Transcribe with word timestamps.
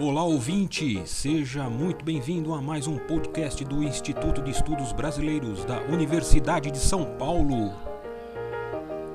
Olá 0.00 0.24
ouvinte, 0.24 1.06
seja 1.06 1.70
muito 1.70 2.04
bem-vindo 2.04 2.52
a 2.52 2.60
mais 2.60 2.88
um 2.88 2.98
podcast 3.06 3.64
do 3.64 3.80
Instituto 3.80 4.42
de 4.42 4.50
Estudos 4.50 4.92
Brasileiros 4.92 5.64
da 5.64 5.80
Universidade 5.82 6.68
de 6.72 6.78
São 6.78 7.16
Paulo. 7.16 7.70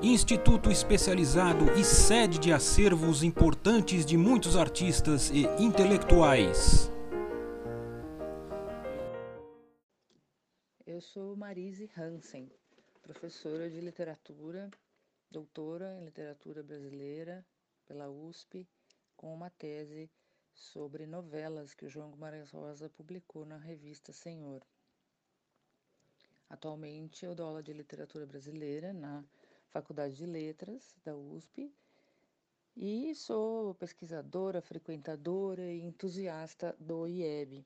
Instituto 0.02 0.70
especializado 0.70 1.70
e 1.78 1.84
sede 1.84 2.38
de 2.38 2.50
acervos 2.50 3.22
importantes 3.22 4.06
de 4.06 4.16
muitos 4.16 4.56
artistas 4.56 5.28
e 5.28 5.42
intelectuais. 5.62 6.90
Eu 10.86 11.02
sou 11.02 11.36
Marise 11.36 11.90
Hansen, 11.94 12.50
professora 13.02 13.68
de 13.68 13.82
literatura, 13.82 14.70
doutora 15.30 15.94
em 16.00 16.06
literatura 16.06 16.62
brasileira 16.62 17.44
pela 17.86 18.08
USP, 18.08 18.66
com 19.14 19.34
uma 19.34 19.50
tese 19.50 20.10
sobre 20.60 21.06
novelas 21.06 21.72
que 21.72 21.86
o 21.86 21.88
João 21.88 22.10
Guimarães 22.10 22.50
Rosa 22.50 22.88
publicou 22.90 23.46
na 23.46 23.56
revista 23.56 24.12
Senhor. 24.12 24.62
Atualmente 26.50 27.24
eu 27.24 27.34
dou 27.34 27.46
aula 27.46 27.62
de 27.62 27.72
literatura 27.72 28.26
brasileira 28.26 28.92
na 28.92 29.24
Faculdade 29.70 30.16
de 30.16 30.26
Letras 30.26 30.94
da 31.02 31.16
USP 31.16 31.72
e 32.76 33.14
sou 33.14 33.74
pesquisadora, 33.74 34.60
frequentadora 34.60 35.62
e 35.62 35.80
entusiasta 35.80 36.76
do 36.78 37.08
IEB 37.08 37.64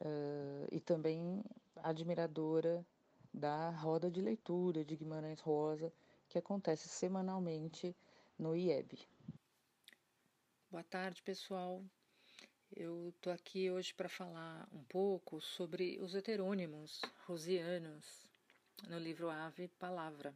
uh, 0.00 0.68
e 0.72 0.80
também 0.80 1.44
admiradora 1.76 2.84
da 3.32 3.70
roda 3.70 4.10
de 4.10 4.20
leitura 4.20 4.84
de 4.84 4.96
Guimarães 4.96 5.40
Rosa 5.40 5.92
que 6.28 6.38
acontece 6.38 6.88
semanalmente 6.88 7.94
no 8.36 8.56
IEB. 8.56 9.13
Boa 10.74 10.82
tarde, 10.82 11.22
pessoal. 11.22 11.84
Eu 12.74 13.10
estou 13.10 13.32
aqui 13.32 13.70
hoje 13.70 13.94
para 13.94 14.08
falar 14.08 14.68
um 14.72 14.82
pouco 14.82 15.40
sobre 15.40 16.00
os 16.00 16.16
heterônimos 16.16 17.00
rosianos 17.28 18.26
no 18.88 18.98
livro 18.98 19.30
Ave 19.30 19.68
Palavra. 19.68 20.34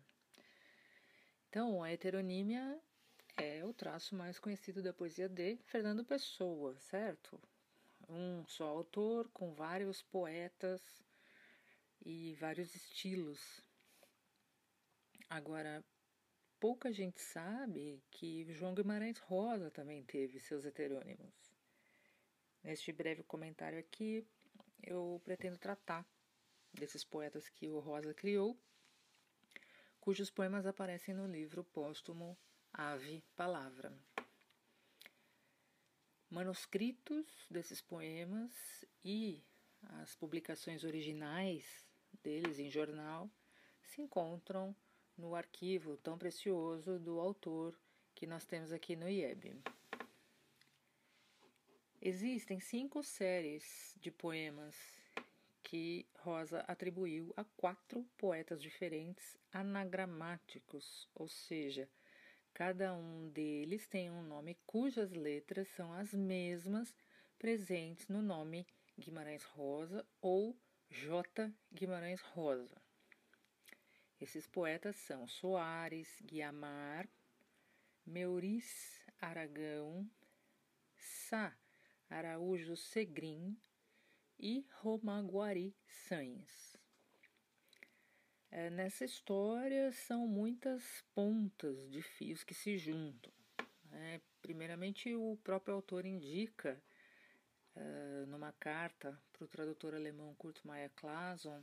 Então, 1.49 1.83
a 1.83 1.91
heteronímia 1.91 2.81
é 3.37 3.65
o 3.65 3.75
traço 3.75 4.15
mais 4.15 4.39
conhecido 4.39 4.81
da 4.81 4.93
poesia 4.93 5.29
de 5.29 5.57
Fernando 5.65 6.05
Pessoa, 6.05 6.79
certo? 6.79 7.43
Um 8.09 8.47
só 8.47 8.69
autor 8.69 9.29
com 9.31 9.53
vários 9.53 10.03
poetas 10.03 10.81
e 12.07 12.37
vários 12.37 12.77
estilos. 12.77 13.41
Agora, 15.29 15.85
pouca 16.61 16.93
gente 16.93 17.21
sabe 17.21 18.03
que 18.11 18.53
João 18.53 18.75
Guimarães 18.75 19.19
Rosa 19.19 19.71
também 19.71 20.05
teve 20.05 20.41
seus 20.41 20.65
heterônimos. 20.65 21.35
Neste 22.63 22.93
breve 22.93 23.23
comentário 23.23 23.79
aqui, 23.79 24.27
eu 24.83 25.21
pretendo 25.25 25.59
tratar 25.59 26.07
desses 26.73 27.05
poetas 27.05 27.49
que 27.49 27.69
o 27.69 27.79
Rosa 27.79 28.13
criou, 28.13 28.59
cujos 30.01 30.31
poemas 30.31 30.67
aparecem 30.67 31.15
no 31.15 31.27
livro 31.27 31.65
póstumo 31.65 32.37
Ave 32.73 33.23
Palavra. 33.37 33.97
Manuscritos 36.31 37.47
desses 37.51 37.81
poemas 37.81 38.53
e 39.03 39.43
as 40.03 40.15
publicações 40.15 40.85
originais 40.85 41.87
deles 42.23 42.59
em 42.59 42.69
jornal 42.69 43.31
se 43.83 44.03
encontram 44.03 44.77
no 45.19 45.35
arquivo 45.35 45.97
tão 45.99 46.17
precioso 46.17 46.99
do 46.99 47.19
autor 47.19 47.79
que 48.15 48.27
nós 48.27 48.47
temos 48.47 48.73
aqui 48.73 48.97
no 48.97 49.09
IEB. 49.09 49.61
Existem 52.01 52.61
cinco 52.61 53.03
séries 53.03 53.95
de 54.01 54.11
poemas 54.13 54.77
que 55.65 56.07
Rosa 56.21 56.61
atribuiu 56.61 57.35
a 57.37 57.45
quatro 57.45 58.03
poetas 58.17 58.63
diferentes 58.63 59.37
anagramáticos, 59.53 61.09
ou 61.15 61.29
seja, 61.29 61.91
cada 62.55 62.95
um 62.95 63.29
deles 63.31 63.87
tem 63.87 64.11
um 64.11 64.23
nome 64.23 64.57
cujas 64.65 65.13
letras 65.13 65.69
são 65.77 65.93
as 65.93 66.15
mesmas 66.15 66.95
presentes 67.39 68.09
no 68.09 68.23
nome 68.23 68.67
Guimarães 68.99 69.43
Rosa 69.45 70.07
ou 70.23 70.57
J. 70.89 71.53
Guimarães 71.73 72.21
Rosa. 72.21 72.88
Esses 74.21 74.47
poetas 74.47 74.97
são 74.97 75.29
Soares, 75.29 76.21
Guiamar, 76.25 77.09
Meuris 78.05 79.01
Aragão, 79.21 80.11
Sá 80.97 81.57
Araújo 82.11 82.77
Segrim 82.77 83.57
e 84.39 84.67
Romaguari 84.81 85.77
Sainz. 85.87 86.77
É, 88.51 88.71
nessa 88.71 89.05
história 89.05 89.93
são 89.93 90.27
muitas 90.27 90.83
pontas 91.15 91.89
de 91.91 92.03
fios 92.03 92.43
que 92.43 92.55
se 92.55 92.79
juntam. 92.79 93.33
Né? 93.91 94.21
Primeiramente, 94.41 95.15
o 95.15 95.39
próprio 95.45 95.75
autor 95.75 96.07
indica, 96.07 96.83
uh, 97.77 98.27
numa 98.27 98.53
carta 98.53 99.21
para 99.33 99.45
o 99.45 99.49
tradutor 99.49 99.95
alemão 99.95 100.35
Kurt 100.37 100.65
Meyer 100.65 100.91
Clason, 100.97 101.63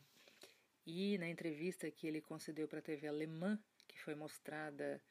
e 0.85 1.17
na 1.17 1.27
entrevista 1.27 1.89
que 1.89 2.07
ele 2.07 2.21
concedeu 2.21 2.67
para 2.67 2.79
a 2.79 2.81
TV 2.81 3.07
alemã, 3.07 3.59
que 3.87 3.99
foi 3.99 4.15
mostrada 4.15 5.01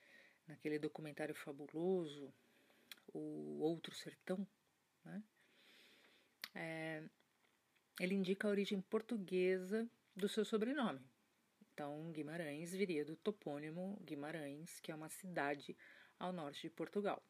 naquele 0.47 0.79
documentário 0.79 1.35
fabuloso, 1.35 2.33
O 3.13 3.59
Outro 3.61 3.95
Sertão, 3.95 4.47
né? 5.05 5.23
É, 6.55 7.03
ele 8.01 8.15
indica 8.15 8.47
a 8.47 8.51
origem 8.51 8.81
portuguesa 8.81 9.89
do 10.15 10.29
seu 10.29 10.45
sobrenome. 10.45 11.01
Então, 11.73 12.13
Guimarães 12.13 12.73
viria 12.73 13.05
do 13.05 13.17
topônimo 13.17 13.99
Guimarães, 14.05 14.79
que 14.81 14.93
é 14.93 14.95
uma 14.95 15.09
cidade 15.09 15.77
ao 16.19 16.33
norte 16.33 16.63
de 16.63 16.71
Portugal. 16.71 17.23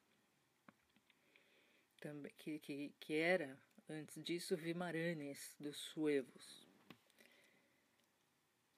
Também, 1.99 2.33
que, 2.37 2.59
que, 2.59 2.95
que 3.01 3.15
era, 3.15 3.59
antes 3.89 4.23
disso, 4.23 4.55
Vimaranes 4.55 5.57
dos 5.59 5.79
Suevos. 5.79 6.64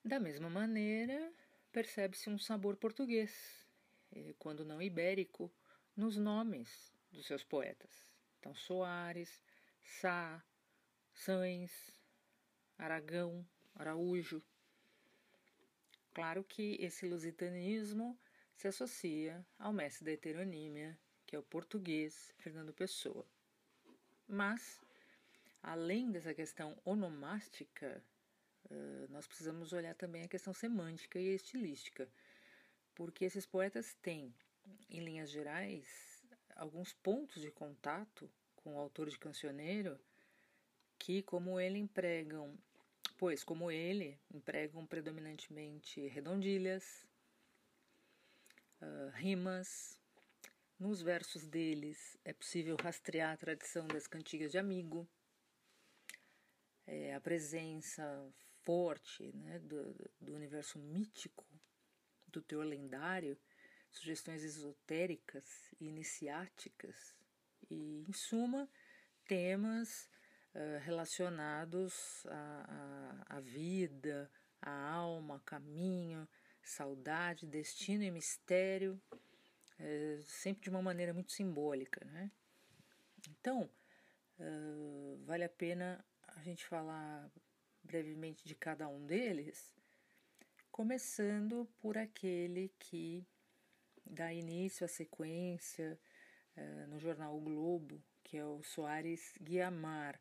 Da 0.06 0.20
mesma 0.20 0.48
maneira, 0.48 1.32
percebe-se 1.72 2.30
um 2.30 2.38
sabor 2.38 2.76
português, 2.76 3.66
eh, 4.12 4.36
quando 4.38 4.64
não 4.64 4.80
ibérico, 4.80 5.52
nos 5.96 6.16
nomes 6.16 6.94
dos 7.10 7.26
seus 7.26 7.42
poetas. 7.42 7.90
Então, 8.38 8.54
Soares, 8.54 9.42
Sá, 9.82 10.40
Sães, 11.12 11.72
Aragão, 12.78 13.44
Araújo. 13.74 14.40
Claro 16.14 16.44
que 16.44 16.76
esse 16.80 17.04
lusitanismo 17.04 18.16
se 18.54 18.68
associa 18.68 19.44
ao 19.58 19.72
mestre 19.72 20.04
da 20.04 20.12
heteronímia, 20.12 20.96
que 21.26 21.34
é 21.34 21.38
o 21.40 21.42
português 21.42 22.32
Fernando 22.38 22.72
Pessoa. 22.72 23.26
Mas, 24.28 24.80
além 25.60 26.12
dessa 26.12 26.32
questão 26.32 26.80
onomástica 26.84 28.00
Uh, 28.70 29.06
nós 29.10 29.26
precisamos 29.26 29.72
olhar 29.72 29.94
também 29.94 30.24
a 30.24 30.28
questão 30.28 30.52
semântica 30.52 31.18
e 31.18 31.34
estilística, 31.34 32.08
porque 32.94 33.24
esses 33.24 33.46
poetas 33.46 33.94
têm, 34.02 34.34
em 34.90 35.00
linhas 35.00 35.30
gerais, 35.30 36.24
alguns 36.56 36.92
pontos 36.92 37.40
de 37.40 37.50
contato 37.50 38.28
com 38.56 38.74
o 38.74 38.78
autor 38.78 39.08
de 39.08 39.18
cancioneiro 39.18 39.98
que, 40.98 41.22
como 41.22 41.60
ele 41.60 41.78
empregam, 41.78 42.58
pois 43.16 43.44
como 43.44 43.70
ele 43.70 44.18
empregam 44.34 44.84
predominantemente 44.84 46.08
redondilhas, 46.08 47.06
uh, 48.80 49.10
rimas. 49.14 49.98
Nos 50.78 51.00
versos 51.00 51.46
deles 51.46 52.18
é 52.22 52.34
possível 52.34 52.76
rastrear 52.82 53.32
a 53.32 53.36
tradição 53.36 53.86
das 53.86 54.06
cantigas 54.06 54.50
de 54.50 54.58
amigo, 54.58 55.08
é, 56.86 57.14
a 57.14 57.20
presença 57.20 58.04
forte 58.66 59.30
né, 59.32 59.60
do, 59.60 59.94
do 60.20 60.34
universo 60.34 60.76
mítico, 60.76 61.46
do 62.26 62.42
teor 62.42 62.66
lendário, 62.66 63.38
sugestões 63.88 64.42
esotéricas 64.42 65.72
e 65.80 65.86
iniciáticas 65.86 67.14
e, 67.70 68.04
em 68.08 68.12
suma, 68.12 68.68
temas 69.24 70.10
uh, 70.52 70.80
relacionados 70.82 72.26
à, 73.28 73.40
vida, 73.40 74.28
à 74.60 74.90
alma, 74.90 75.40
caminho, 75.46 76.28
saudade, 76.60 77.46
destino 77.46 78.02
e 78.02 78.10
mistério, 78.10 79.00
uh, 79.12 80.22
sempre 80.24 80.64
de 80.64 80.70
uma 80.70 80.82
maneira 80.82 81.14
muito 81.14 81.30
simbólica. 81.30 82.04
Né? 82.04 82.32
Então, 83.30 83.70
uh, 84.40 85.24
vale 85.24 85.44
a 85.44 85.48
pena 85.48 86.04
a 86.26 86.42
gente 86.42 86.66
falar 86.66 87.30
brevemente 87.86 88.44
de 88.44 88.54
cada 88.54 88.88
um 88.88 89.06
deles, 89.06 89.74
começando 90.70 91.66
por 91.78 91.96
aquele 91.96 92.70
que 92.78 93.26
dá 94.04 94.32
início 94.32 94.84
à 94.84 94.88
sequência 94.88 95.98
uh, 96.56 96.86
no 96.88 96.98
jornal 96.98 97.36
O 97.36 97.40
Globo, 97.40 98.02
que 98.22 98.36
é 98.36 98.44
o 98.44 98.62
Soares 98.62 99.32
Guiamar. 99.40 100.20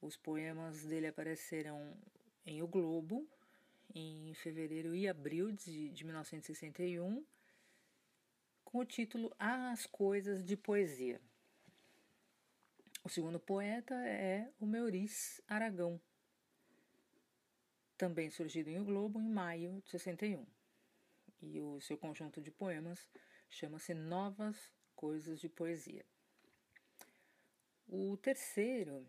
Os 0.00 0.16
poemas 0.16 0.84
dele 0.84 1.06
apareceram 1.06 1.96
em 2.44 2.62
O 2.62 2.68
Globo 2.68 3.26
em 3.94 4.34
fevereiro 4.34 4.94
e 4.94 5.08
abril 5.08 5.50
de, 5.50 5.88
de 5.88 6.04
1961, 6.04 7.24
com 8.64 8.78
o 8.78 8.84
título 8.84 9.34
As 9.38 9.86
Coisas 9.86 10.44
de 10.44 10.56
Poesia. 10.56 11.20
O 13.02 13.08
segundo 13.08 13.40
poeta 13.40 13.94
é 14.06 14.50
o 14.60 14.66
Meurice 14.66 15.42
Aragão, 15.48 16.00
também 17.98 18.30
surgido 18.30 18.70
em 18.70 18.78
O 18.78 18.84
Globo 18.84 19.20
em 19.20 19.28
maio 19.28 19.82
de 19.82 19.90
61. 19.90 20.46
E 21.42 21.60
o 21.60 21.80
seu 21.80 21.98
conjunto 21.98 22.40
de 22.40 22.50
poemas 22.50 23.06
chama-se 23.50 23.92
Novas 23.92 24.72
Coisas 24.94 25.40
de 25.40 25.48
Poesia. 25.48 26.06
O 27.88 28.16
terceiro 28.16 29.04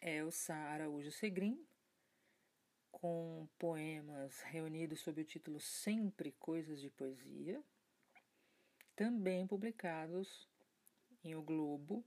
é 0.00 0.24
o 0.24 0.32
Sá 0.32 0.56
Araújo 0.56 1.12
Segrim, 1.12 1.64
com 2.90 3.48
poemas 3.58 4.40
reunidos 4.40 5.00
sob 5.00 5.20
o 5.20 5.24
título 5.24 5.60
Sempre 5.60 6.32
Coisas 6.32 6.80
de 6.80 6.90
Poesia, 6.90 7.62
também 8.96 9.46
publicados 9.46 10.48
em 11.22 11.36
O 11.36 11.42
Globo 11.42 12.04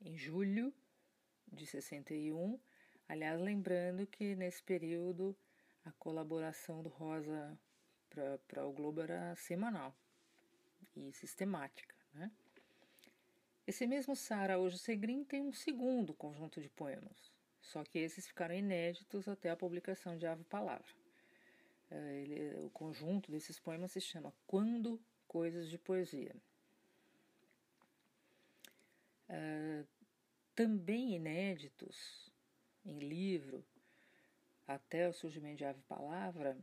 em 0.00 0.16
julho 0.16 0.74
de 1.46 1.64
61. 1.64 2.58
Aliás, 3.08 3.40
lembrando 3.40 4.06
que 4.06 4.34
nesse 4.34 4.62
período 4.62 5.36
a 5.84 5.92
colaboração 5.92 6.82
do 6.82 6.88
Rosa 6.88 7.58
para 8.46 8.66
o 8.66 8.72
Globo 8.72 9.00
era 9.00 9.34
semanal 9.36 9.94
e 10.96 11.12
sistemática. 11.12 11.94
Né? 12.12 12.30
Esse 13.66 13.86
mesmo 13.86 14.14
Sara 14.14 14.58
Hoje 14.58 14.78
Segrim 14.78 15.24
tem 15.24 15.42
um 15.42 15.52
segundo 15.52 16.14
conjunto 16.14 16.60
de 16.60 16.68
poemas, 16.68 17.32
só 17.60 17.82
que 17.82 17.98
esses 17.98 18.26
ficaram 18.26 18.54
inéditos 18.54 19.26
até 19.26 19.50
a 19.50 19.56
publicação 19.56 20.16
de 20.16 20.26
Ave 20.26 20.44
Palavra. 20.44 20.94
É, 21.90 22.20
ele, 22.20 22.64
o 22.64 22.70
conjunto 22.70 23.30
desses 23.30 23.58
poemas 23.58 23.92
se 23.92 24.00
chama 24.00 24.32
Quando 24.46 25.00
Coisas 25.26 25.68
de 25.68 25.78
Poesia. 25.78 26.34
Uh, 29.28 29.86
também 30.54 31.14
inéditos 31.14 32.30
em 32.84 32.98
livro, 32.98 33.64
até 34.66 35.08
o 35.08 35.12
surgimento 35.12 35.58
de 35.58 35.64
Ave 35.64 35.82
Palavra, 35.82 36.56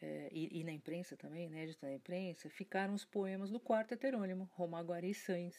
é, 0.00 0.28
e, 0.30 0.60
e, 0.60 0.64
na 0.64 0.72
imprensa 0.72 1.16
também, 1.16 1.46
inédito 1.46 1.84
na 1.84 1.92
imprensa, 1.92 2.50
ficaram 2.50 2.94
os 2.94 3.04
poemas 3.04 3.50
do 3.50 3.58
quarto 3.58 3.92
heterônimo, 3.92 4.50
Romaguari 4.52 5.10
e 5.10 5.14
Sans, 5.14 5.54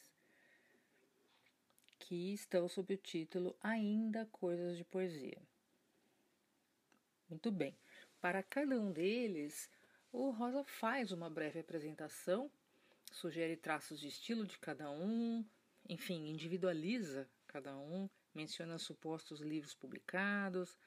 que 1.99 2.33
estão 2.33 2.67
sob 2.67 2.93
o 2.93 2.97
título 2.97 3.57
Ainda 3.61 4.25
Coisas 4.27 4.77
de 4.77 4.83
Poesia. 4.83 5.41
Muito 7.29 7.51
bem. 7.51 7.75
Para 8.21 8.43
cada 8.43 8.79
um 8.79 8.91
deles, 8.91 9.69
o 10.11 10.29
Rosa 10.29 10.63
faz 10.63 11.11
uma 11.11 11.29
breve 11.29 11.59
apresentação, 11.59 12.49
sugere 13.11 13.57
traços 13.57 13.99
de 13.99 14.07
estilo 14.07 14.45
de 14.45 14.57
cada 14.59 14.89
um, 14.91 15.43
enfim, 15.89 16.29
individualiza 16.29 17.27
cada 17.47 17.75
um, 17.75 18.09
menciona 18.33 18.77
supostos 18.77 19.41
livros 19.41 19.73
publicados, 19.73 20.77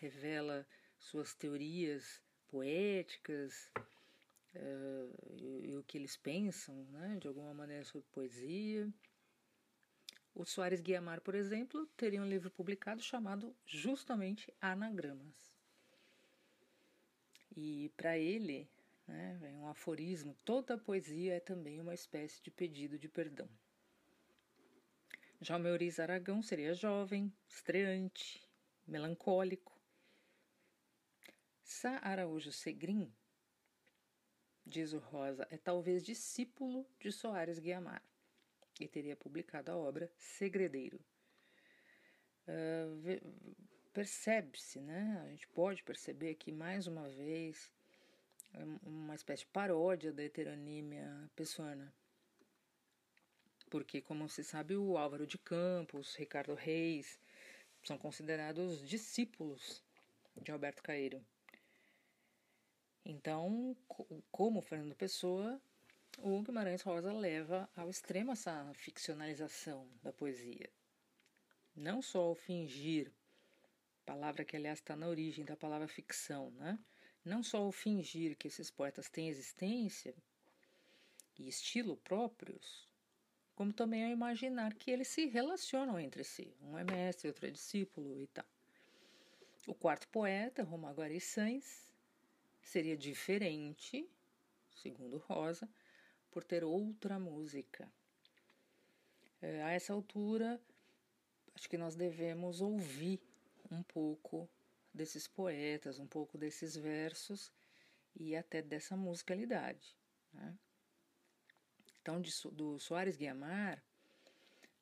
revela 0.00 0.66
suas 0.98 1.34
teorias 1.34 2.22
poéticas 2.48 3.70
uh, 4.54 5.34
e, 5.36 5.70
e, 5.70 5.76
o 5.76 5.82
que 5.84 5.98
eles 5.98 6.16
pensam, 6.16 6.74
né, 6.90 7.18
de 7.20 7.28
alguma 7.28 7.54
maneira, 7.54 7.84
sobre 7.84 8.06
poesia. 8.10 8.88
O 10.34 10.44
Soares 10.44 10.80
Guiamar, 10.80 11.20
por 11.20 11.34
exemplo, 11.34 11.86
teria 11.96 12.22
um 12.22 12.28
livro 12.28 12.50
publicado 12.50 13.02
chamado 13.02 13.54
justamente 13.66 14.52
Anagramas. 14.60 15.56
E 17.56 17.92
para 17.96 18.16
ele, 18.16 18.70
né, 19.06 19.38
é 19.42 19.56
um 19.56 19.68
aforismo, 19.68 20.36
toda 20.44 20.78
poesia 20.78 21.34
é 21.34 21.40
também 21.40 21.80
uma 21.80 21.94
espécie 21.94 22.42
de 22.42 22.50
pedido 22.50 22.98
de 22.98 23.08
perdão. 23.08 23.48
Já 25.40 25.56
o 25.56 25.60
Meuriz 25.60 26.00
Aragão 26.00 26.42
seria 26.42 26.74
jovem, 26.74 27.32
estreante, 27.48 28.44
melancólico. 28.86 29.77
Sá 31.70 32.00
Araújo 32.02 32.50
Segrim, 32.50 33.12
diz 34.64 34.94
o 34.94 34.98
Rosa, 34.98 35.46
é 35.50 35.58
talvez 35.58 36.02
discípulo 36.02 36.86
de 36.98 37.12
Soares 37.12 37.58
Guiamar 37.58 38.02
e 38.80 38.88
teria 38.88 39.14
publicado 39.14 39.70
a 39.70 39.76
obra 39.76 40.10
Segredeiro. 40.16 40.98
Uh, 42.48 43.20
Percebe-se, 43.92 44.80
né? 44.80 45.22
A 45.26 45.28
gente 45.28 45.46
pode 45.48 45.82
perceber 45.82 46.36
que 46.36 46.50
mais 46.50 46.86
uma 46.86 47.06
vez 47.10 47.70
é 48.54 48.64
uma 48.88 49.14
espécie 49.14 49.44
de 49.44 49.50
paródia 49.50 50.10
da 50.10 50.24
heteronímia 50.24 51.30
pessoana 51.36 51.92
porque, 53.68 54.00
como 54.00 54.26
se 54.26 54.42
sabe, 54.42 54.74
o 54.74 54.96
Álvaro 54.96 55.26
de 55.26 55.36
Campos, 55.36 56.16
Ricardo 56.16 56.54
Reis 56.54 57.20
são 57.84 57.98
considerados 57.98 58.88
discípulos 58.88 59.84
de 60.34 60.50
Alberto 60.50 60.82
Caeiro. 60.82 61.22
Então, 63.10 63.74
como 64.30 64.60
Fernando 64.60 64.94
Pessoa, 64.94 65.58
o 66.18 66.42
Guimarães 66.42 66.82
Rosa 66.82 67.10
leva 67.10 67.66
ao 67.74 67.88
extremo 67.88 68.32
essa 68.32 68.70
ficcionalização 68.74 69.88
da 70.02 70.12
poesia. 70.12 70.70
Não 71.74 72.02
só 72.02 72.30
o 72.30 72.34
fingir, 72.34 73.10
palavra 74.04 74.44
que 74.44 74.54
aliás 74.58 74.78
está 74.78 74.94
na 74.94 75.08
origem 75.08 75.42
da 75.42 75.56
palavra 75.56 75.88
ficção, 75.88 76.50
né? 76.50 76.78
Não 77.24 77.42
só 77.42 77.66
o 77.66 77.72
fingir 77.72 78.36
que 78.36 78.48
esses 78.48 78.70
poetas 78.70 79.08
têm 79.08 79.30
existência 79.30 80.14
e 81.38 81.48
estilo 81.48 81.96
próprios, 81.96 82.86
como 83.54 83.72
também 83.72 84.04
ao 84.04 84.10
imaginar 84.10 84.74
que 84.74 84.90
eles 84.90 85.08
se 85.08 85.24
relacionam 85.24 85.98
entre 85.98 86.24
si. 86.24 86.54
Um 86.60 86.76
é 86.76 86.84
mestre, 86.84 87.28
outro 87.28 87.46
é 87.46 87.50
discípulo 87.50 88.20
e 88.20 88.26
tal. 88.26 88.44
O 89.66 89.74
quarto 89.74 90.06
poeta, 90.08 90.62
Romaguari 90.62 91.20
Sans, 91.20 91.87
seria 92.68 92.96
diferente, 92.96 94.06
segundo 94.74 95.16
Rosa, 95.16 95.68
por 96.30 96.44
ter 96.44 96.62
outra 96.62 97.18
música. 97.18 97.90
É, 99.40 99.62
a 99.62 99.70
essa 99.70 99.94
altura, 99.94 100.60
acho 101.54 101.68
que 101.68 101.78
nós 101.78 101.96
devemos 101.96 102.60
ouvir 102.60 103.20
um 103.70 103.82
pouco 103.82 104.48
desses 104.92 105.26
poetas, 105.26 105.98
um 105.98 106.06
pouco 106.06 106.36
desses 106.36 106.76
versos 106.76 107.50
e 108.14 108.36
até 108.36 108.60
dessa 108.60 108.94
musicalidade. 108.96 109.96
Né? 110.34 110.54
Então, 112.02 112.20
de, 112.20 112.30
do 112.52 112.78
Soares 112.78 113.16
Guiamar, 113.16 113.82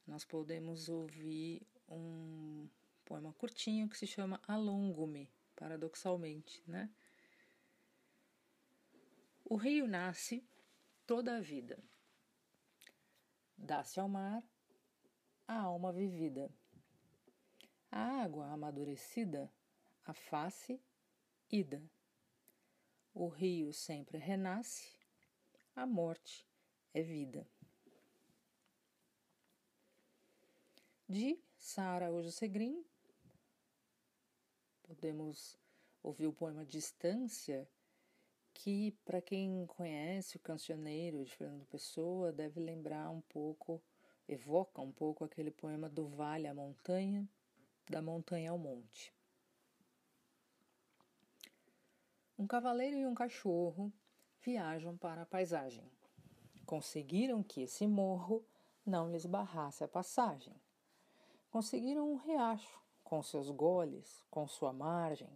nós 0.05 0.25
podemos 0.25 0.89
ouvir 0.89 1.65
um 1.89 2.69
poema 3.05 3.33
curtinho 3.35 3.89
que 3.89 3.97
se 3.97 4.09
chama 4.09 4.41
Alongo-me, 4.49 5.31
paradoxalmente, 5.55 6.63
né? 6.67 6.91
O 9.49 9.55
rio 9.55 9.87
nasce 9.87 10.45
toda 11.07 11.37
a 11.37 11.41
vida, 11.41 11.79
dá-se 13.57 14.01
ao 14.01 14.09
mar 14.09 14.43
a 15.47 15.61
alma 15.61 15.93
vivida, 15.93 16.51
a 17.89 18.25
água 18.25 18.49
amadurecida, 18.49 19.49
a 20.05 20.13
face 20.13 20.83
ida. 21.49 21.81
O 23.15 23.29
rio 23.29 23.73
sempre 23.73 24.19
renasce, 24.19 24.93
a 25.77 25.87
morte 25.87 26.45
é 26.93 27.01
vida. 27.01 27.49
De 31.09 31.41
Sara 31.57 32.07
Araújo 32.07 32.33
Segrim, 32.33 32.85
podemos 34.83 35.57
ouvir 36.03 36.27
o 36.27 36.33
poema 36.33 36.67
Distância, 36.67 37.71
que 38.59 38.93
para 39.05 39.21
quem 39.21 39.67
conhece 39.67 40.37
o 40.37 40.41
cancioneiro 40.41 41.25
de 41.25 41.35
Fernando 41.35 41.65
Pessoa 41.67 42.33
deve 42.33 42.61
lembrar 42.61 43.11
um 43.11 43.21
pouco, 43.21 43.83
evoca 44.29 44.81
um 44.81 44.93
pouco 44.93 45.25
aquele 45.25 45.51
poema 45.51 45.89
do 45.89 46.07
vale 46.07 46.47
à 46.47 46.55
montanha, 46.55 47.29
da 47.89 48.03
montanha 48.03 48.51
ao 48.51 48.59
monte. 48.59 49.13
Um 52.39 52.47
cavaleiro 52.47 52.97
e 52.97 53.07
um 53.07 53.15
cachorro 53.15 53.93
viajam 54.43 54.97
para 54.97 55.23
a 55.23 55.27
paisagem 55.27 55.91
conseguiram 56.67 57.43
que 57.43 57.63
esse 57.63 57.87
morro 57.87 58.45
não 58.85 59.11
lhes 59.11 59.25
barrasse 59.25 59.85
a 59.85 59.89
passagem. 59.89 60.55
Conseguiram 61.49 62.13
um 62.13 62.17
riacho, 62.17 62.81
com 63.05 63.23
seus 63.23 63.49
goles, 63.51 64.25
com 64.29 64.47
sua 64.49 64.73
margem. 64.73 65.31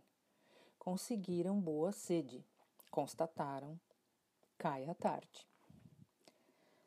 Conseguiram 0.79 1.59
boa 1.61 1.93
sede, 1.93 2.45
constataram, 2.91 3.79
cai 4.59 4.89
a 4.89 4.95
tarde. 4.95 5.47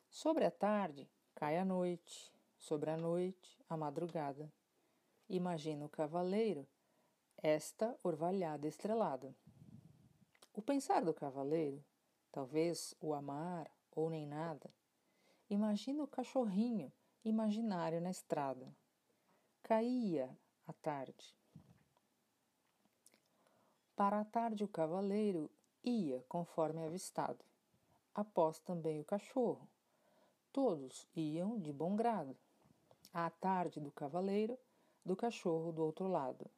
Sobre 0.09 0.45
a 0.45 0.51
tarde, 0.51 1.09
cai 1.33 1.57
a 1.57 1.65
noite, 1.65 2.31
sobre 2.57 2.91
a 2.91 2.97
noite, 2.97 3.57
a 3.67 3.75
madrugada. 3.75 4.51
Imagina 5.29 5.85
o 5.85 5.89
cavaleiro, 5.89 6.67
esta 7.41 7.97
orvalhada 8.03 8.67
estrelada. 8.67 9.35
O 10.53 10.61
pensar 10.61 11.03
do 11.03 11.13
cavaleiro, 11.13 11.83
talvez 12.31 12.93
o 13.01 13.13
amar 13.13 13.69
ou 13.91 14.09
nem 14.09 14.27
nada. 14.27 14.69
Imagina 15.49 16.03
o 16.03 16.07
cachorrinho 16.07 16.91
imaginário 17.23 17.99
na 18.01 18.11
estrada. 18.11 18.75
Caía 19.63 20.37
a 20.67 20.73
tarde. 20.73 21.35
Para 23.95 24.19
a 24.19 24.25
tarde 24.25 24.63
o 24.63 24.67
cavaleiro 24.67 25.49
ia 25.83 26.23
conforme 26.27 26.83
avistado. 26.83 27.43
Após 28.13 28.59
também 28.59 28.99
o 28.99 29.05
cachorro. 29.05 29.67
Todos 30.51 31.07
iam 31.15 31.59
de 31.59 31.73
bom 31.73 31.95
grado. 31.95 32.35
À 33.13 33.29
tarde 33.29 33.79
do 33.79 33.91
cavaleiro, 33.91 34.57
do 35.05 35.15
cachorro 35.15 35.71
do 35.71 35.83
outro 35.83 36.07
lado, 36.07 36.49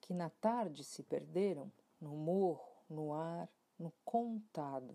que 0.00 0.14
na 0.14 0.30
tarde 0.30 0.82
se 0.82 1.02
perderam 1.02 1.70
no 2.00 2.16
morro, 2.16 2.68
no 2.88 3.12
ar, 3.12 3.48
no 3.78 3.92
contado. 4.04 4.94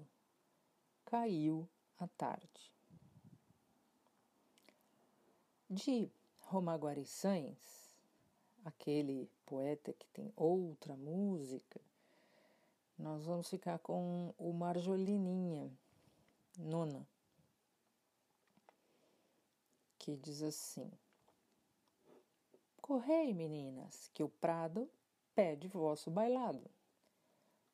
Caiu 1.05 1.67
a 1.99 2.07
tarde. 2.07 2.73
De 5.69 6.09
Romaguari 6.39 7.05
Sainz, 7.05 7.97
aquele 8.63 9.29
poeta 9.45 9.93
que 9.93 10.07
tem 10.07 10.31
outra 10.35 10.95
música, 10.95 11.79
nós 12.97 13.25
vamos 13.25 13.49
ficar 13.49 13.77
com 13.79 14.33
o 14.37 14.51
Marjolininha, 14.53 15.71
nona, 16.57 17.07
que 19.99 20.17
diz 20.17 20.41
assim: 20.41 20.91
Correi, 22.81 23.33
meninas, 23.33 24.09
que 24.13 24.23
o 24.23 24.29
prado 24.29 24.89
pede 25.35 25.67
vosso 25.67 26.09
bailado. 26.09 26.69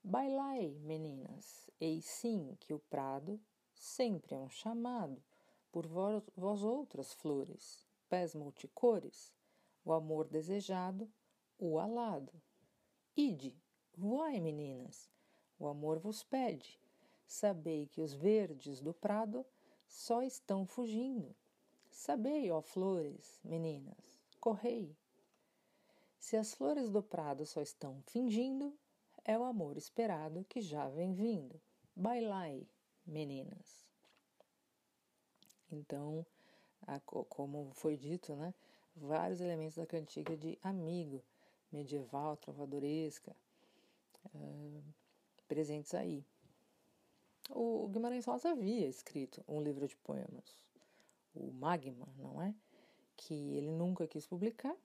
Bailai, 0.03 0.77
meninas, 0.81 1.69
eis 1.79 2.03
sim 2.03 2.57
que 2.59 2.73
o 2.73 2.79
prado 2.79 3.39
sempre 3.73 4.35
é 4.35 4.37
um 4.37 4.49
chamado 4.49 5.23
por 5.71 5.87
vós, 5.87 6.21
vós 6.35 6.61
outras 6.61 7.13
flores, 7.13 7.87
pés 8.09 8.35
multicores, 8.35 9.33
o 9.85 9.93
amor 9.93 10.27
desejado, 10.27 11.09
o 11.57 11.79
alado. 11.79 12.33
Ide, 13.15 13.62
voai, 13.97 14.39
meninas, 14.39 15.09
o 15.59 15.67
amor 15.67 15.99
vos 15.99 16.23
pede. 16.23 16.79
Sabei 17.25 17.87
que 17.87 18.01
os 18.01 18.13
verdes 18.13 18.79
do 18.81 18.93
prado 18.93 19.45
só 19.87 20.21
estão 20.21 20.65
fugindo. 20.65 21.35
Sabei, 21.89 22.51
ó 22.51 22.61
flores, 22.61 23.39
meninas, 23.43 24.19
correi. 24.39 24.95
Se 26.19 26.37
as 26.37 26.53
flores 26.53 26.89
do 26.89 27.03
prado 27.03 27.45
só 27.45 27.61
estão 27.61 28.01
fingindo, 28.07 28.73
é 29.25 29.37
o 29.37 29.43
amor 29.43 29.77
esperado 29.77 30.45
que 30.49 30.61
já 30.61 30.87
vem 30.89 31.13
vindo. 31.13 31.59
Bailai, 31.95 32.67
meninas. 33.05 33.85
Então, 35.71 36.25
a, 36.87 36.99
como 36.99 37.71
foi 37.73 37.97
dito, 37.97 38.35
né, 38.35 38.53
vários 38.95 39.41
elementos 39.41 39.75
da 39.75 39.85
cantiga 39.85 40.35
de 40.35 40.57
amigo, 40.61 41.23
medieval, 41.71 42.37
trovadoresca, 42.37 43.35
uh, 44.33 44.83
presentes 45.47 45.93
aí. 45.93 46.25
O 47.49 47.87
Guimarães 47.89 48.25
Rosa 48.25 48.51
havia 48.51 48.87
escrito 48.87 49.43
um 49.47 49.61
livro 49.61 49.87
de 49.87 49.95
poemas, 49.97 50.57
o 51.35 51.51
Magma, 51.51 52.07
não 52.17 52.41
é? 52.41 52.55
Que 53.17 53.33
ele 53.33 53.69
nunca 53.71 54.07
quis 54.07 54.25
publicar, 54.25 54.75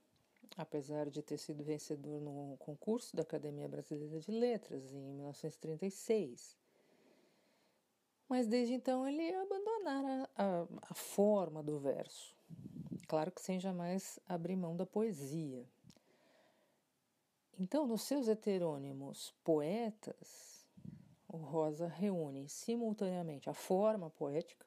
apesar 0.56 1.08
de 1.08 1.22
ter 1.22 1.38
sido 1.38 1.62
vencedor 1.62 2.20
no 2.20 2.56
concurso 2.58 3.14
da 3.14 3.22
Academia 3.22 3.68
Brasileira 3.68 4.18
de 4.18 4.30
Letras 4.30 4.92
em 4.92 5.00
1936. 5.00 6.56
Mas 8.28 8.46
desde 8.46 8.74
então 8.74 9.06
ele 9.06 9.32
abandonara 9.34 10.28
a, 10.36 10.66
a 10.90 10.94
forma 10.94 11.62
do 11.62 11.78
verso. 11.78 12.36
Claro 13.06 13.32
que 13.32 13.40
sem 13.40 13.58
jamais 13.58 14.18
abrir 14.28 14.56
mão 14.56 14.76
da 14.76 14.84
poesia. 14.84 15.64
Então, 17.60 17.88
nos 17.88 18.02
seus 18.02 18.28
heterônimos 18.28 19.34
poetas, 19.42 20.64
o 21.26 21.36
Rosa 21.38 21.88
reúne 21.88 22.48
simultaneamente 22.48 23.50
a 23.50 23.54
forma 23.54 24.08
poética, 24.10 24.64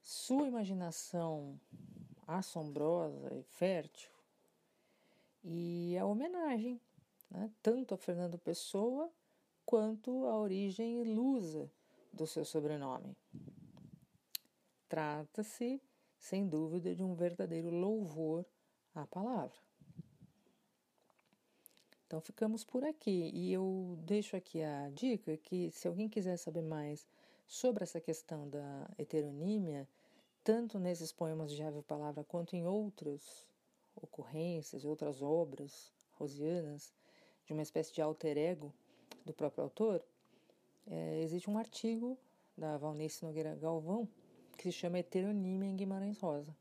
sua 0.00 0.46
imaginação 0.46 1.60
assombrosa 2.26 3.34
e 3.34 3.42
fértil 3.42 4.10
e 5.42 5.98
a 5.98 6.06
homenagem, 6.06 6.80
né, 7.28 7.50
tanto 7.60 7.92
a 7.92 7.98
Fernando 7.98 8.38
Pessoa 8.38 9.10
quanto 9.66 10.26
a 10.26 10.38
origem 10.38 11.00
ilusa 11.00 11.68
do 12.12 12.24
seu 12.24 12.44
sobrenome. 12.44 13.16
Trata-se, 14.88 15.82
sem 16.18 16.48
dúvida, 16.48 16.94
de 16.94 17.02
um 17.02 17.14
verdadeiro 17.14 17.70
louvor 17.70 18.44
à 18.94 19.06
palavra. 19.06 19.69
Então 22.10 22.20
ficamos 22.20 22.64
por 22.64 22.82
aqui 22.82 23.30
e 23.32 23.52
eu 23.52 23.96
deixo 24.02 24.34
aqui 24.34 24.60
a 24.60 24.90
dica 24.90 25.36
que 25.36 25.70
se 25.70 25.86
alguém 25.86 26.08
quiser 26.08 26.36
saber 26.38 26.60
mais 26.60 27.06
sobre 27.46 27.84
essa 27.84 28.00
questão 28.00 28.48
da 28.48 28.90
heteronímia, 28.98 29.88
tanto 30.42 30.76
nesses 30.80 31.12
poemas 31.12 31.52
de 31.52 31.62
Ave 31.62 31.82
Palavra 31.82 32.24
quanto 32.24 32.56
em 32.56 32.66
outras 32.66 33.46
ocorrências, 33.94 34.84
outras 34.84 35.22
obras 35.22 35.92
rosianas, 36.18 36.92
de 37.46 37.52
uma 37.52 37.62
espécie 37.62 37.94
de 37.94 38.02
alter 38.02 38.36
ego, 38.36 38.74
do 39.24 39.32
próprio 39.32 39.62
autor, 39.62 40.04
é, 40.88 41.22
existe 41.22 41.48
um 41.48 41.56
artigo 41.56 42.18
da 42.58 42.76
Valnice 42.76 43.24
Nogueira 43.24 43.54
Galvão 43.54 44.08
que 44.58 44.64
se 44.64 44.72
chama 44.72 44.98
Heteronímia 44.98 45.70
em 45.70 45.76
Guimarães 45.76 46.18
Rosa. 46.18 46.56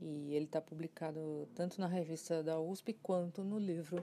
E 0.00 0.34
ele 0.34 0.46
está 0.46 0.58
publicado 0.58 1.46
tanto 1.54 1.78
na 1.78 1.86
revista 1.86 2.42
da 2.42 2.58
USP 2.58 2.94
quanto 2.94 3.44
no 3.44 3.58
livro 3.58 4.02